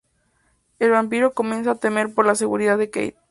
El 0.79 0.89
vampiro 0.89 1.35
comienza 1.35 1.73
a 1.73 1.75
temer 1.75 2.11
por 2.15 2.25
la 2.25 2.33
seguridad 2.33 2.79
de 2.79 2.89
Kate. 2.89 3.17